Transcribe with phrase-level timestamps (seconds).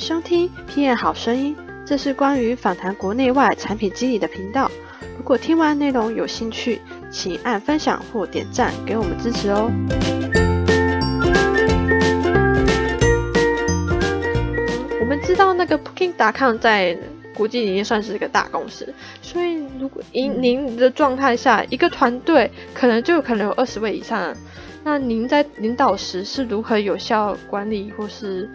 [0.00, 1.54] 收听 p n 好声音，
[1.84, 4.68] 这是关于访谈国内外产品经理的频道。
[5.18, 6.80] 如果听完内容有兴趣，
[7.10, 9.70] 请按分享或点赞给我们支持哦。
[14.98, 16.96] 我们知道那个 Booking.com 在
[17.34, 18.88] 国际已经算是一个大公司，
[19.20, 24.34] 所以如果以您的状态下，一个团队可能就可能有二十位以上。
[24.82, 28.48] 那您在领导时是如何有效管理或是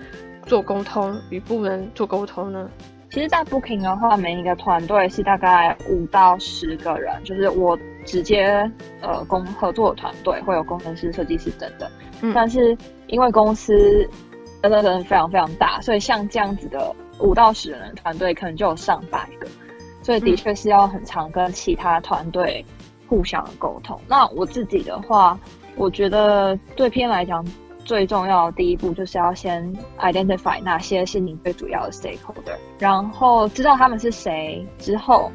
[0.46, 2.70] 做沟通与部门做沟通呢？
[3.12, 8.70] 其实，在 Booking 的话，每一个团队是大概五到十个人，就是我直接
[9.02, 11.90] 呃工合作的团队会有工程师、设计师等等。
[12.21, 12.34] 嗯。
[12.34, 12.77] 但是
[13.08, 13.73] 因为公司
[14.62, 19.48] 真的真的非常非常大，所以像这样子的五到十人的团队可能就有上百个，
[20.02, 22.66] 所以的确是要很常跟其他团队
[23.07, 23.99] 互相沟通。
[24.07, 25.40] 那我自己的话。
[25.77, 27.46] 我觉得对 PM 来讲，
[27.85, 35.32] 最重要的第一步就是要先 identify 哪些是你最主要的 stakeholder，然后知道他们是谁之后，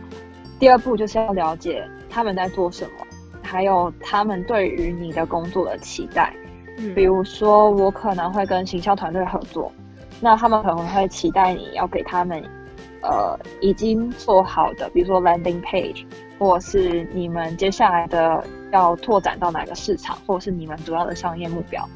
[0.59, 3.07] 第二步就是要了解他们在做什么，
[3.41, 6.35] 还有他们对于你的工作的期待。
[6.77, 9.73] 嗯，比如说我可能会跟行销团队合作，
[10.21, 12.43] 那他们可能会期待你要给他们，
[13.03, 16.05] 呃，已经做好的，比如说 landing page。
[16.41, 21.87] 或是你们接下来的要拓展到哪个市场，或者是你们主要的商业目标，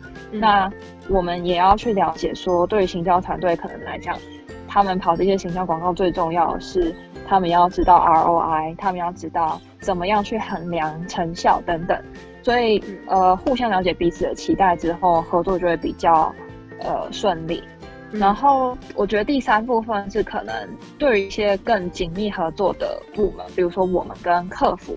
[0.41, 0.71] 那
[1.09, 4.19] 我们也要去了解说，对于行销团队可能来讲，
[4.69, 6.95] 他们跑这些行销广告最重要的是，
[7.27, 11.99] 他们要知道 ROI，他们要知道怎么样去衡量成效等等。
[12.43, 16.35] 所以，呃，互相了解彼此的期待之后，合作就会比较
[16.81, 17.63] 呃顺利。
[18.13, 20.55] 然后我觉得第三部分是可能
[20.98, 24.97] 对于一些更紧密合作的部门，比如说我们跟客服，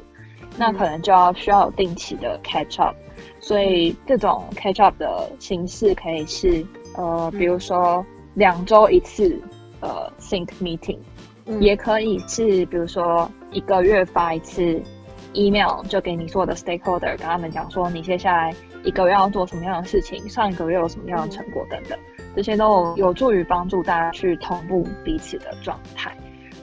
[0.57, 2.95] 那可能就要需要定期的 catch up。
[3.39, 9.39] 所以这种 catch up 的形式可以是呃，比如说两周一次
[9.79, 10.99] 呃 sync meeting，
[11.59, 14.81] 也可以是比如说一个月发一次
[15.33, 18.53] email，就给你所有的 stakeholder，跟他们讲说你接下来
[18.83, 21.97] 一个月要做什么样的事情，上一个月有什么样的成果等等。
[22.35, 26.15] 这些都有助于帮助大家去同步彼此的状态。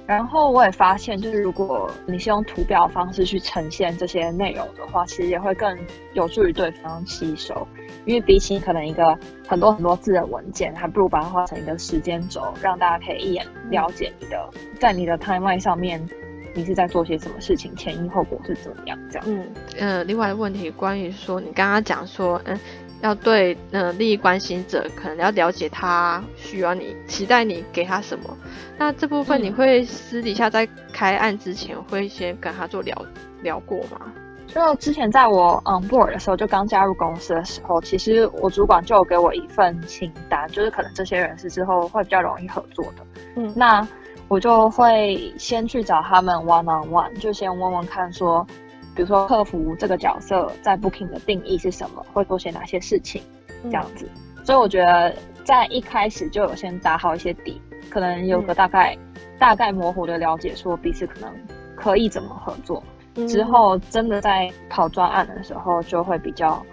[0.07, 5.79] 然后我也发现，就是如果你是用图表方式去呈现这些内容的话，其实也会更
[6.13, 7.67] 有助于对方吸收。
[8.05, 16.07] 因为比起可能一个很多很多字的文件，还不如把它画成一个时间轴，让大家可以一眼了解你的在你的 timeline 上面
[16.55, 19.27] 你是在做些什么事情，前因后果是怎么样这样。
[19.27, 19.47] 嗯
[19.79, 22.61] 呃，另外的问题关于说你刚刚讲说嗯。
[23.05, 28.35] 要对呃利益关心者，可能要了解他需要你期待你给他什么。
[28.79, 32.97] 那这部分你会私底下在开案之前会先跟他做聊
[33.43, 34.11] 聊过吗？
[34.47, 43.05] 就之前在我 on board 的时候，就刚加入公司的时候，其实我主管就有给我一份清单，就是可能这些人是之后会比较容易合作的。
[43.37, 43.87] 嗯，那
[44.29, 48.47] 我就会先去找他们 one on one，就先问问看说。
[48.95, 52.05] 比如说，客服这个角色在 Booking 的定义是什么？
[52.13, 53.23] 会做些哪些事情？
[53.65, 54.09] 这样子，
[54.45, 57.61] 所以我觉得在一开始就有先打好一些底，
[57.91, 58.97] 可能有个大概、
[59.39, 61.31] 大概模糊的了解，说彼此可能
[61.75, 62.83] 可以怎么合作。
[63.27, 66.65] 之后真的在跑专案的时候，就会比较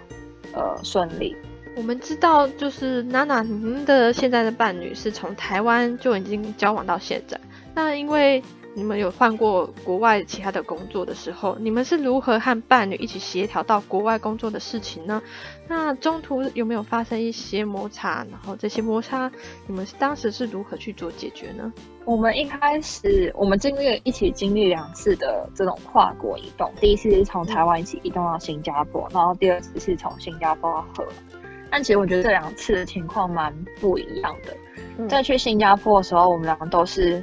[0.52, 1.34] 呃顺利。
[1.76, 7.40] 我们知道，就是娜娜，您的现在的伴侣是从台湾就已经交往到现在，
[7.74, 8.42] 那因为。
[8.74, 15.22] 你们有换过国外其他的工作的时候，你们是如何和伴侣一起协调到国外工作的事情呢？
[15.68, 18.26] 那中途有没有发生一些摩擦？
[18.30, 19.30] 然后这些摩擦，
[19.66, 21.70] 你们当时是如何去做解决呢？
[22.06, 31.14] 我们一开始，我们经历一起经历两次的这种跨国移动，第一次是从台湾一起移动到新加坡，然后第二次是从新加坡到荷兰。
[31.70, 35.08] 但其实我觉得这两次的情况蛮不一样的。
[35.08, 37.22] 在去新加坡的时候，我们两个都是。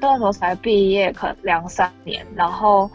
[0.00, 2.90] 那时候才毕业，可能两三年，然后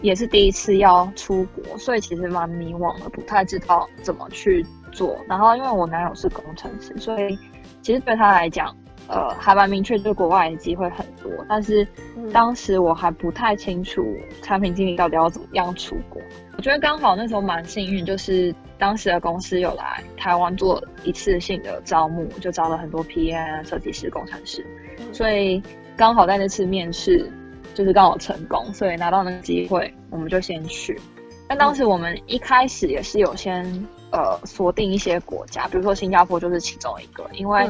[0.00, 5.18] 也是第一次要出国，所以其实蛮迷惘的，不太知道怎么去做。
[5.28, 7.38] 然后因为我男友是工程师，所以
[7.82, 8.74] 其实对他来讲，
[9.08, 11.30] 呃，还蛮明确，就是国外的机会很多。
[11.48, 11.86] 但是
[12.32, 14.04] 当时我还不太清楚
[14.42, 16.22] 产品经理到底要怎么样出国。
[16.56, 24.64] 我觉得刚好那时候蛮幸运，就是当时的公司有来台湾做一次性的招募，就招了很多 PM 设计师、工程师，
[25.12, 25.62] 所以。
[25.96, 27.30] 刚好在那次面试，
[27.74, 31.00] 就是刚好成功，所以拿到那个机会，我们就先去。
[31.48, 33.64] 但当时我们一开始也是有先
[34.10, 37.66] 呃锁定一些国家，比如说新加坡就是其中一个，因为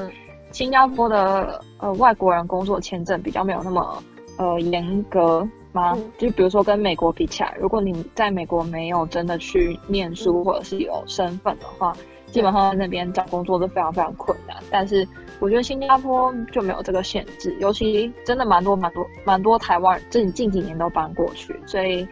[0.51, 4.03] 新加坡的呃外国人工作签证比较没有那么
[4.39, 5.97] 呃严格嘛？
[6.17, 11.95] 就比如说跟美国比起来，如果你在美国没有真的去念书或者是有身份的话，
[12.27, 14.57] 基本上在那边找工作都非常非常困难。
[14.71, 15.07] 但是
[15.39, 22.07] 我觉得新加坡就没有这个限制，尤其真的蛮多蛮多蛮多台湾近近几年都搬过去，所以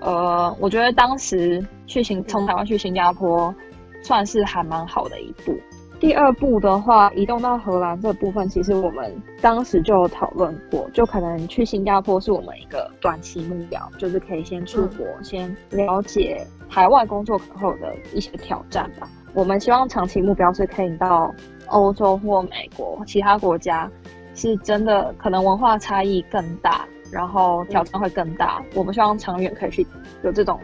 [0.00, 3.54] 呃，我觉得当时去新从台湾去新加坡
[4.02, 5.58] 算是还蛮好的一步。
[6.00, 19.06] 第二步的话，移动到荷兰这部分，其实我们当时就有讨论过，就可能去新加坡是我们一个短期目标，就是可以先出国，先了解海外工作后的一些挑战吧。
[19.32, 21.34] 我们希望长期目标是可以到
[21.66, 23.90] 欧洲或美国其他国家，
[24.34, 28.62] 是真的可能文化差异更大，然后挑战会更大。
[28.74, 29.86] 我们希望长远可以去
[30.22, 30.58] 有这种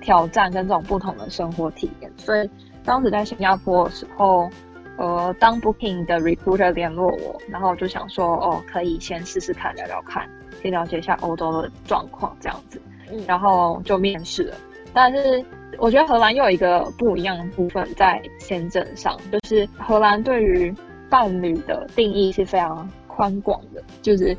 [0.00, 2.12] 挑战跟这种不同的生活体验。
[2.16, 2.50] 所以
[2.84, 4.48] 当时在新加坡的时候。
[4.96, 10.28] 呃，当 Booking 的 recruiter 联络我，然后就想说，哦，可以先试试看，聊聊看，
[10.60, 12.82] 先了解一下欧洲的状况这样子，
[13.26, 14.56] 然后就面试了。
[14.92, 15.42] 但是
[15.78, 20.74] 我觉得荷兰又有一个不一样的部分在签证上，就是荷兰对于
[21.08, 24.36] 伴侣的定义是非常宽广的，就是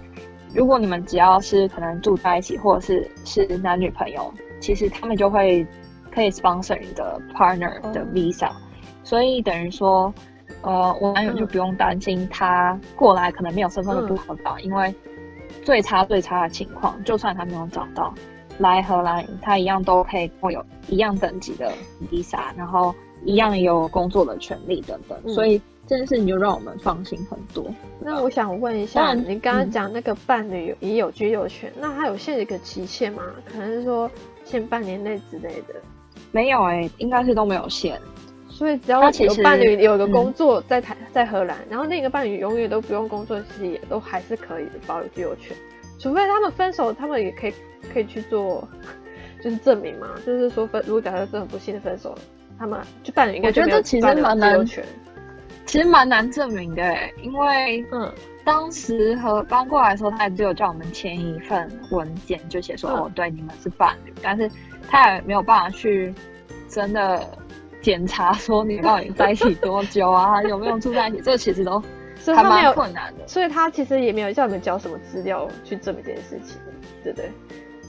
[0.54, 5.66] 如果你们只要是可能住在一起，或者是是男女朋友，其实他们就会
[6.14, 8.52] 可以 sponsor 你的 partner 的 visa，
[9.04, 10.14] 所以等于说。
[10.64, 14.94] 呃，我男友就不用担心他过来可能没有身份的不好找，因为
[15.64, 18.14] 最差最差的情况，就算他没有找到，
[18.60, 21.72] 来荷兰他一样都可以拥有一样等级的
[22.12, 22.94] visa，然后
[23.24, 27.66] 一样有工作的权利等等，所以这件事情就让我们放心很多。
[28.00, 33.24] 那我想问一下，你刚刚讲那个伴侣也有居留权，那他有限一个期限吗？
[33.52, 34.10] 可能是说
[34.44, 35.76] 限半年内之类的？
[36.32, 38.00] 没有哎，应该是都没有限。
[38.50, 45.58] 所以只要有伴侣有个工作在台在荷兰，然后另一个伴侣永远都不用工作，其实也都还是可以的保有居留权，
[46.02, 47.54] 除非他们分手，他们也可以
[47.94, 48.68] 可以去做，
[49.44, 52.18] 就是证明嘛，就是说分如果假设真的不幸的分手了，
[52.58, 54.84] 他们就伴侣应该就没有居留权。
[55.66, 56.84] 其实蛮难证明的，
[57.22, 58.12] 因为嗯，
[58.44, 64.50] 当时和搬过来的时候，他也只有叫我们签一份文件，就写说哦，对，你们是伴侣，但是
[64.90, 66.14] 他也没有办法去
[66.68, 67.26] 真的。
[67.82, 70.40] 检查说你到底在一起多久啊？
[70.46, 71.22] 有没有住在一起？
[71.22, 71.82] 这其实都
[72.36, 73.28] 还蛮困难的。
[73.28, 76.58] 所以他其实也没有叫你们交什么资料去证明这件事情，
[77.04, 77.32] 对不对？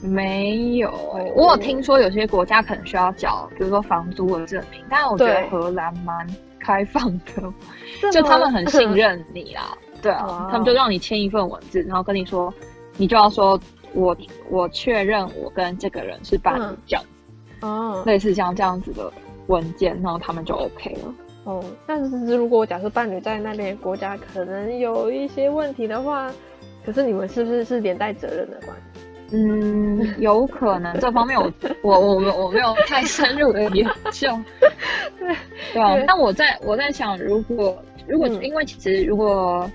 [0.01, 0.91] 没有，
[1.35, 4.83] 我有听说有些国家可能需要缴，比如说房租的证明。
[4.89, 6.27] 但是我觉得荷兰蛮
[6.59, 7.53] 开放的，
[8.11, 9.77] 就他们很信任你啦。
[10.01, 12.53] 对啊，他们就让你签一份文字，然后跟你说，
[12.97, 13.59] 你就要说
[13.93, 14.15] 我
[14.49, 17.65] 我确认我跟这个人是伴侣这样子。
[17.65, 19.11] 哦，类似像这样子的。
[19.47, 21.13] 文件，然后他们就 OK 了。
[21.43, 26.31] 哦，但是如果假设伴侣在那边国家可能有一些问题的话，
[26.85, 29.35] 可是你们是不是是连带责任的关系？
[29.35, 31.51] 嗯，有可能这方面我
[31.81, 34.39] 我我我我没有太深入的研究。
[35.19, 35.35] 对
[35.73, 39.69] 对啊，那我在我在想，如果如果因为其实如果。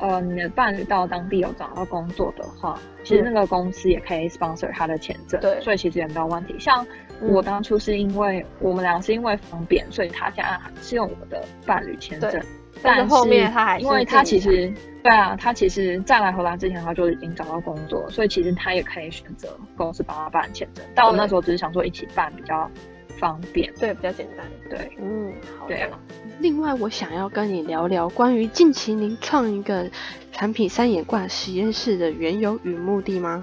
[0.00, 6.56] 呃，你的伴侣到当地有找到工作的话，其实那个公司也可以 sponsor 他的签证，对，所以其实也没有问题。
[6.58, 6.84] 像
[7.20, 12.42] 我当初是因为我们俩是因为方便，所以他现在是用我的伴侣签证，
[12.82, 14.72] 但是后面他还因为他其实
[15.02, 20.84] 对啊，他其实在来荷兰之前他就已经找到工作，所以其实他也可以选择公司帮他办签证。
[20.94, 22.70] 但我那时候只是想说一起办比较
[23.18, 25.98] 方便，对，比较简单，对，嗯，好，对啊。
[26.40, 29.88] 另外，我想要跟你聊聊关于近期您创一个
[30.32, 33.42] 产品三眼罐实验室的缘由与目的吗？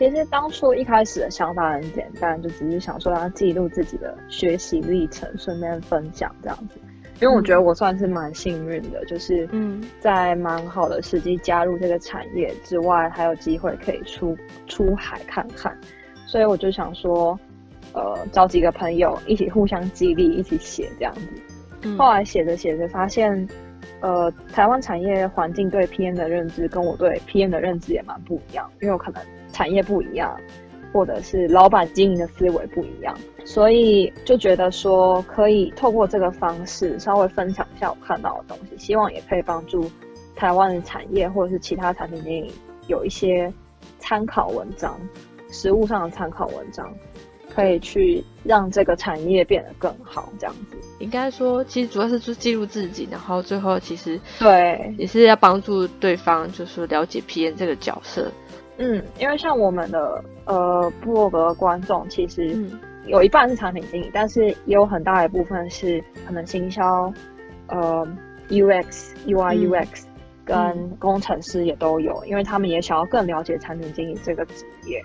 [0.00, 6.80] 其实当初一开始的想法很简单，就只是想说要记录自己的学习历程，顺便分享这样子。
[7.20, 14.34] 因为我觉得我算是蛮幸运的，就是嗯，在蛮好的时机加入这个产业之外，还有机会可以出
[14.66, 15.78] 出海看看，
[16.24, 17.38] 所以我就想说，
[17.92, 21.94] 呃，找几个朋友一起互相激励，一起写这样子。
[21.98, 23.46] 后来写着写着发现，
[24.00, 30.34] 呃，台湾产业环境对 PM 的认知跟我对 PM 的认知也蛮不一样，因为我可能产业不一样，
[30.92, 33.14] 或者是老板经营的思维不一样，
[33.44, 39.90] 所以就觉得说可以透过这个方式稍微分享一下我看到的东西，希望也可以帮助
[40.34, 42.52] 台湾的产业或者是其他产品经理
[42.86, 43.52] 有一些
[43.98, 44.98] 参考文章，
[45.50, 46.90] 实物上的参考文章。
[47.52, 50.76] 可以去让这个产业变得更好，这样子。
[51.00, 58.30] 应该说，其实主要是就记录自己，然后最后其实对也是要帮助对方，就是了解 P N 这个角色。
[58.76, 62.54] 嗯，因为像我们的呃部落格观众，其实
[63.06, 67.12] 有一半是产品经理，但是也有很大一部分是可能行销、
[67.68, 68.06] 呃
[68.48, 70.04] UX、UI、UX
[70.44, 75.02] 跟工程师也都有，因为他们也想要更了解产品经理这个职业。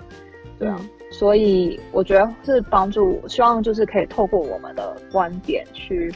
[0.60, 0.80] 对啊。
[1.12, 6.14] 所以我觉得是帮助，希望就是可以透过我们的观点去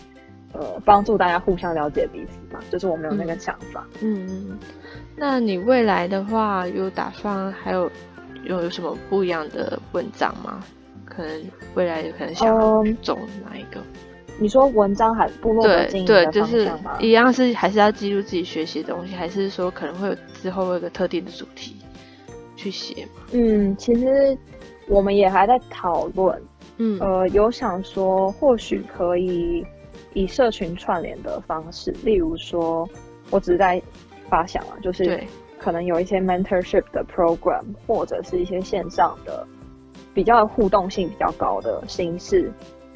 [0.51, 3.87] 呃帮助大家互相了解彼此嘛，就是我们有那个想法。
[4.01, 4.59] 嗯嗯，
[5.15, 7.89] 那你未来的话有打算还有
[8.43, 10.63] 有有什么不一样的文章吗？
[11.05, 11.41] 可能
[11.75, 12.55] 未来有可能想
[13.01, 13.79] 走哪一个？
[14.37, 16.97] 你说文章还部落的经营的方向吗？
[16.99, 21.75] 一样是还是要记录自己学习的东西，还是说可能会有之后会有个特定的主题
[22.59, 23.21] 去写吗？
[23.31, 24.37] 嗯，其实
[24.87, 26.41] 我们也还在讨论。
[26.77, 29.65] 嗯，呃，有想说或许可以
[30.13, 32.87] 以社群串联的方式，例如说，
[33.29, 33.81] 我只是在
[34.29, 35.21] 发想啊，就是
[35.57, 39.45] 可能有一些 mentorship 的 program，或者是一些线上的
[40.13, 42.51] 比较互动性比较高的形式。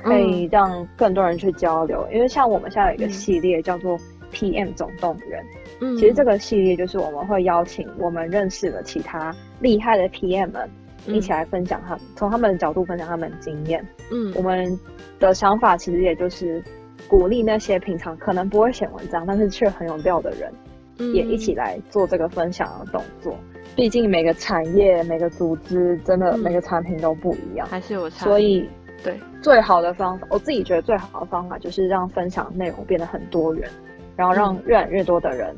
[0.06, 3.98] 可以让更多人去交流，因为像我们现在有一个系列叫做
[4.34, 5.63] PM 总动员，嗯，
[5.98, 10.70] 其实这个系列就是我们会邀请我们认识的其他厉害的 PM 们
[11.08, 14.80] 一起来分享他们从他们的角度分享他们的经验，嗯，我们
[15.20, 16.64] 的想法其实也就是
[17.08, 23.36] 鼓励那些平常可能不会写文章，但是却很有料的人，也一起来做这个分享的动作。
[23.76, 28.68] 毕竟每个产业、每个组织，真的每个产品都不一样，还是有差，所以。
[29.04, 33.70] 对，最好的方法，我自己觉得最好的方法就是让分享内容变得很多元，
[34.16, 35.56] 然后让越来越多的人，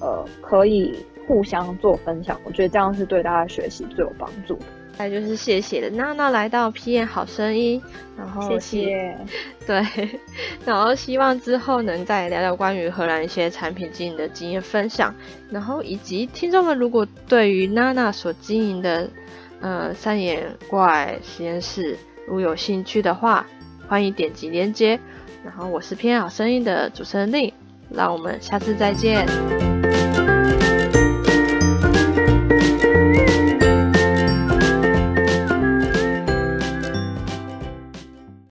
[0.00, 0.94] 呃，可以
[1.26, 2.40] 互相做分享。
[2.44, 4.64] 我觉得这样是对大家学习最有帮助的。
[4.96, 7.80] 再就是谢谢的娜娜来到 P N 好声音，
[8.16, 9.16] 然后谢谢，
[9.64, 9.80] 对，
[10.66, 15.14] 然后希望之后能再聊聊关于荷兰一些产品经营的经验分享，
[15.50, 19.08] 然后以及听众们如果对于娜娜所经营的
[19.60, 21.96] 呃三眼怪实验室。
[22.26, 23.46] 如果有兴趣的话，
[23.88, 25.00] 欢迎点击链接。
[25.42, 27.50] 然后我是偏好声音的主持人令，
[27.90, 29.26] 让我们下次再见。